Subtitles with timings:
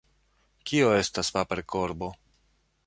[0.71, 2.13] Kio estas paperkorbo?